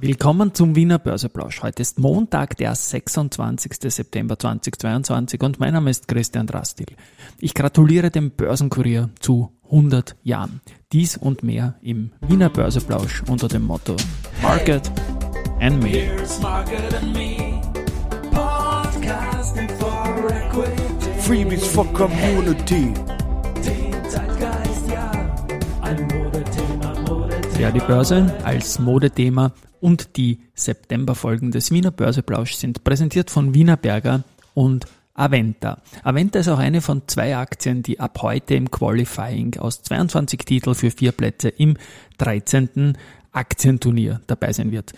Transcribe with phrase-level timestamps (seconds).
[0.00, 1.60] Willkommen zum Wiener Börseplausch.
[1.64, 3.72] Heute ist Montag, der 26.
[3.92, 6.86] September 2022 und mein Name ist Christian Drastil.
[7.40, 10.60] Ich gratuliere dem Börsenkurier zu 100 Jahren.
[10.92, 13.96] Dies und mehr im Wiener Börseplausch unter dem Motto
[14.40, 14.88] Market
[15.58, 16.04] and Me.
[21.18, 22.94] Freebies for Community.
[27.58, 29.50] Ja, die Börse als Modethema
[29.80, 35.82] und die Septemberfolgen des Wiener Börseplausch sind präsentiert von Wiener Berger und Aventa.
[36.04, 40.74] Aventa ist auch eine von zwei Aktien, die ab heute im Qualifying aus 22 Titeln
[40.76, 41.76] für vier Plätze im
[42.18, 42.96] 13.
[43.32, 44.92] Aktienturnier dabei sein wird.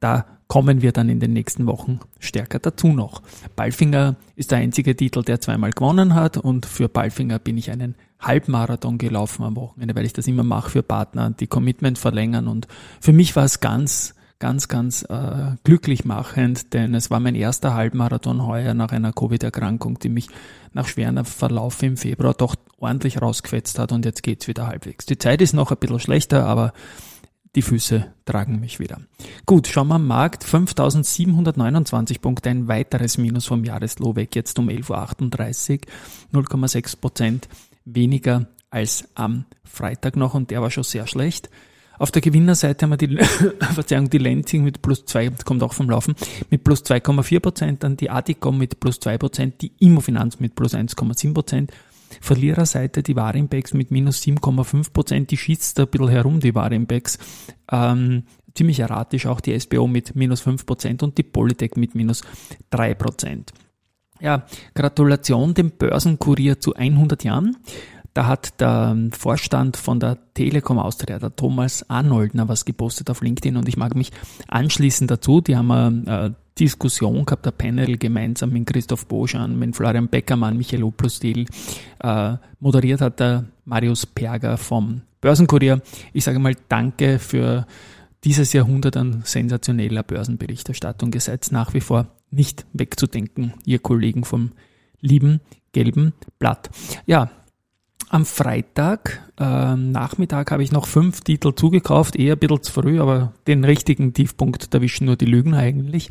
[0.00, 3.22] Da kommen wir dann in den nächsten Wochen stärker dazu noch.
[3.56, 7.96] Balfinger ist der einzige Titel, der zweimal gewonnen hat und für Balfinger bin ich einen
[8.20, 12.66] Halbmarathon gelaufen am Wochenende, weil ich das immer mache für Partner, die Commitment verlängern und
[13.00, 17.74] für mich war es ganz ganz, ganz äh, glücklich machend, denn es war mein erster
[17.74, 20.28] Halbmarathon heuer nach einer Covid-Erkrankung, die mich
[20.72, 25.06] nach schweren Verlauf im Februar doch ordentlich rausgefetzt hat und jetzt geht's wieder halbwegs.
[25.06, 26.72] Die Zeit ist noch ein bisschen schlechter, aber
[27.54, 29.00] die Füße tragen mich wieder.
[29.46, 30.44] Gut, schauen wir am Markt.
[30.44, 35.80] 5729 Punkte, ein weiteres Minus vom Jahreslow weg, jetzt um 11.38
[36.32, 37.48] Uhr, 0,6 Prozent
[37.86, 41.48] weniger als am Freitag noch und der war schon sehr schlecht.
[41.98, 43.16] Auf der Gewinnerseite haben wir die,
[43.74, 46.14] Verzeihung, die Lenzing mit plus zwei, kommt auch vom Laufen,
[46.50, 50.74] mit plus 2,4 Prozent, dann die Adicom mit plus zwei Prozent, die Immofinanz mit plus
[50.74, 51.72] 1,7 Prozent,
[52.20, 57.18] Verliererseite die Warimbex mit minus 7,5 Prozent, die schießt ein bisschen herum, die Warimbex,
[57.70, 58.24] ähm,
[58.54, 62.22] ziemlich erratisch auch die SBO mit minus 5 Prozent und die Polytech mit minus
[62.70, 63.52] 3 Prozent.
[64.20, 67.56] Ja, Gratulation dem Börsenkurier zu 100 Jahren.
[68.16, 73.58] Da hat der Vorstand von der Telekom Austria, der Thomas Arnoldner, was gepostet auf LinkedIn
[73.58, 74.10] und ich mag mich
[74.48, 75.42] anschließen dazu.
[75.42, 80.84] Die haben eine Diskussion gehabt, ein Panel gemeinsam mit Christoph Boschan, mit Florian Beckermann, Michael
[80.84, 81.44] Oplostil.
[82.02, 85.82] Äh, moderiert hat der Marius Perger vom Börsenkurier.
[86.14, 87.66] Ich sage mal Danke für
[88.24, 91.12] dieses Jahrhundert an sensationeller Börsenberichterstattung.
[91.12, 94.52] Ihr seid nach wie vor nicht wegzudenken, ihr Kollegen vom
[95.02, 96.70] lieben gelben Blatt.
[97.04, 97.30] Ja,
[98.08, 103.00] am Freitag äh, Nachmittag habe ich noch fünf Titel zugekauft, eher ein bisschen zu früh,
[103.00, 106.10] aber den richtigen Tiefpunkt erwischen nur die Lügen eigentlich.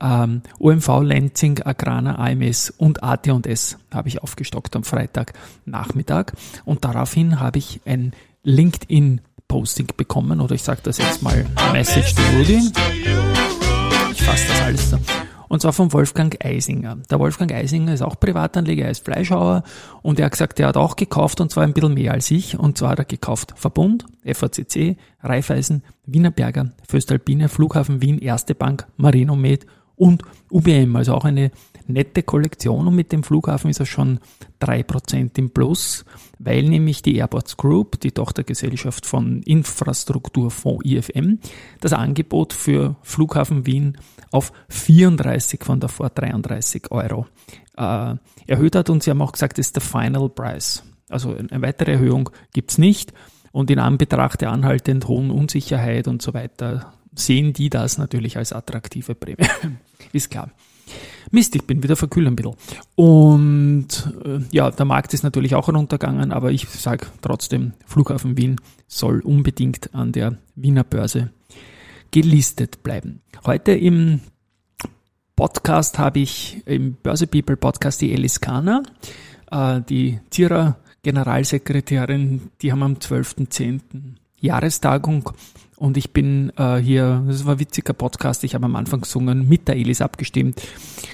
[0.00, 5.32] Ähm, OMV, Lenzing, Agrana, AMS und AT&S habe ich aufgestockt am Freitag
[5.64, 8.12] Nachmittag und daraufhin habe ich ein
[8.42, 12.60] LinkedIn Posting bekommen oder ich sage das jetzt mal Message to Rudy.
[14.12, 14.98] Ich fasse das alles so
[15.54, 16.96] und zwar von Wolfgang Eisinger.
[17.08, 19.62] Der Wolfgang Eisinger ist auch Privatanleger, er ist Fleischhauer
[20.02, 22.58] und er hat gesagt, er hat auch gekauft und zwar ein bisschen mehr als ich
[22.58, 29.64] und zwar hat er gekauft Verbund, FACC, Raiffeisen, Wienerberger, Föstalpine, Flughafen Wien, Erste Bank, Marinomed
[29.96, 31.50] und UBM, also auch eine
[31.86, 32.86] nette Kollektion.
[32.86, 34.20] Und mit dem Flughafen ist er schon
[34.58, 36.04] drei Prozent im Plus,
[36.38, 41.38] weil nämlich die Airports Group, die Tochtergesellschaft von Infrastrukturfonds IFM,
[41.80, 43.98] das Angebot für Flughafen Wien
[44.30, 47.26] auf 34 von davor 33 Euro
[47.76, 48.14] äh,
[48.46, 48.90] erhöht hat.
[48.90, 50.82] Und sie haben auch gesagt, das ist der Final Price.
[51.08, 53.12] Also eine weitere Erhöhung gibt's nicht.
[53.52, 58.52] Und in Anbetracht der anhaltend hohen Unsicherheit und so weiter sehen die das natürlich als
[58.52, 59.46] attraktive Prämie.
[60.12, 60.50] ist klar.
[61.30, 62.54] Mist, ich bin wieder verkühlt ein bisschen.
[62.94, 63.88] Und
[64.24, 69.20] äh, ja, der Markt ist natürlich auch runtergegangen, aber ich sage trotzdem, Flughafen Wien soll
[69.20, 71.30] unbedingt an der Wiener Börse
[72.10, 73.22] gelistet bleiben.
[73.44, 74.20] Heute im
[75.34, 78.84] Podcast habe ich im Börse People Podcast die Alice Kahner,
[79.50, 83.80] äh, die Zierer Generalsekretärin, die haben am 12.10.
[84.44, 85.30] Jahrestagung
[85.76, 89.48] und ich bin äh, hier, das war ein witziger Podcast, ich habe am Anfang gesungen,
[89.48, 90.62] mit der Alice abgestimmt.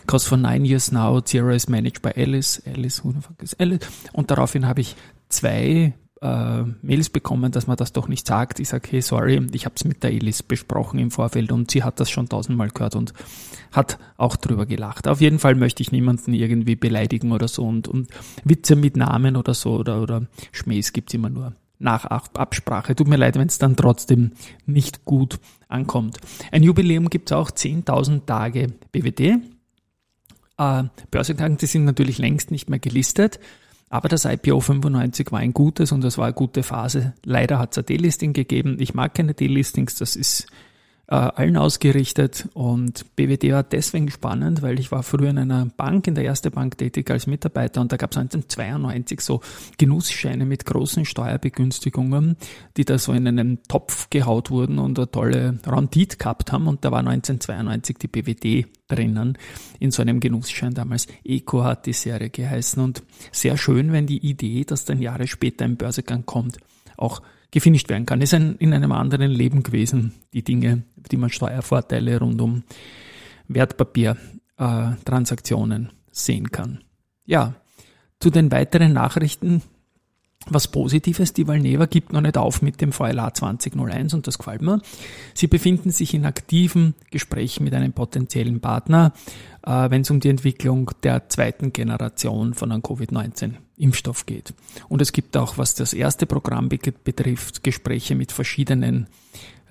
[0.07, 2.63] Cause for nine years now, Zero is managed by Alice.
[2.67, 3.81] Alice, who the fuck is Alice?
[4.13, 4.97] Und daraufhin habe ich
[5.29, 8.61] zwei äh, Mails bekommen, dass man das doch nicht sagt.
[8.61, 11.83] Ich sage, hey, sorry, ich habe es mit der Alice besprochen im Vorfeld und sie
[11.83, 13.15] hat das schon tausendmal gehört und
[13.73, 15.09] hat auch drüber gelacht.
[15.09, 18.09] Auf jeden Fall möchte ich niemanden irgendwie beleidigen oder so und, und
[18.45, 22.95] Witze mit Namen oder so oder, oder Schmähs gibt's immer nur nach Absprache.
[22.95, 24.33] Tut mir leid, wenn es dann trotzdem
[24.67, 26.19] nicht gut ankommt.
[26.53, 29.39] Ein Jubiläum gibt es auch 10.000 Tage BWD.
[30.59, 33.41] Äh, die sind natürlich längst nicht mehr gelistet,
[33.89, 37.15] aber das IPO 95 war ein gutes und das war eine gute Phase.
[37.25, 38.77] Leider hat es ein Delisting gegeben.
[38.79, 40.47] Ich mag keine Delistings, das ist
[41.11, 46.07] äh, allen ausgerichtet und BWD war deswegen spannend, weil ich war früher in einer Bank,
[46.07, 49.41] in der ersten Bank tätig als Mitarbeiter und da gab es 1992 so
[49.77, 52.37] Genussscheine mit großen Steuerbegünstigungen,
[52.77, 56.85] die da so in einen Topf gehaut wurden und eine tolle Rendite gehabt haben und
[56.85, 59.37] da war 1992 die BWD drinnen
[59.81, 61.09] in so einem Genussschein damals.
[61.25, 63.03] Eco hat die Serie geheißen und
[63.33, 66.59] sehr schön, wenn die Idee, dass dann Jahre später ein Börsegang kommt,
[67.01, 68.21] auch gefinisht werden kann.
[68.21, 72.63] Ist ein, in einem anderen Leben gewesen, die Dinge, die man Steuervorteile rund um
[73.49, 76.85] Wertpapiertransaktionen äh, sehen kann.
[77.25, 77.55] Ja,
[78.21, 79.63] zu den weiteren Nachrichten
[80.53, 84.63] was Positives, die Valneva gibt noch nicht auf mit dem VLA 2001 und das gefällt
[84.63, 84.81] mir.
[85.35, 89.13] Sie befinden sich in aktiven Gesprächen mit einem potenziellen Partner,
[89.63, 94.55] äh, wenn es um die Entwicklung der zweiten Generation von einem Covid-19-Impfstoff geht.
[94.89, 99.07] Und es gibt auch, was das erste Programm betrifft, Gespräche mit verschiedenen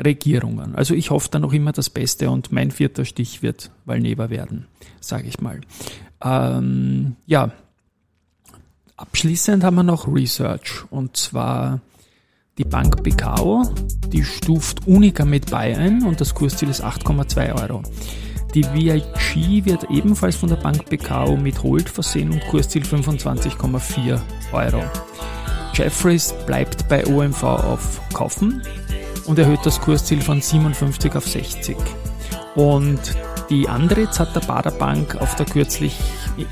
[0.04, 0.76] Regierungen.
[0.76, 4.68] Also ich hoffe da noch immer das Beste und mein vierter Stich wird Valneva werden,
[5.02, 5.62] sage ich mal.
[6.24, 7.52] Ähm, ja,
[9.00, 11.80] Abschließend haben wir noch Research und zwar
[12.58, 13.64] die Bank Picao,
[14.08, 17.82] die stuft Unica mit Buy ein und das Kursziel ist 8,2 Euro.
[18.54, 24.20] Die VIG wird ebenfalls von der Bank Picao mit Hold versehen und Kursziel 25,4
[24.52, 24.84] Euro.
[25.76, 28.62] Jeffries bleibt bei OMV auf Kaufen
[29.28, 31.78] und erhöht das Kursziel von 57 auf 60.
[32.56, 33.00] Und
[33.50, 35.98] die Andritz hat der Bader Bank auf der kürzlich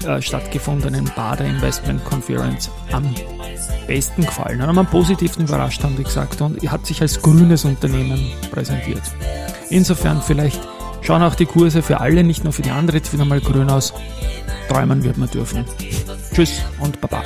[0.05, 3.13] äh, stattgefundenen Bader Investment Conference am
[3.87, 4.61] besten gefallen.
[4.61, 9.01] Hat man positiv überrascht, haben die gesagt, und hat sich als grünes Unternehmen präsentiert.
[9.69, 10.59] Insofern vielleicht
[11.01, 13.93] schauen auch die Kurse für alle, nicht nur für die Andritz, wieder mal grün aus.
[14.69, 15.65] Träumen wird man dürfen.
[16.33, 17.23] Tschüss und Baba.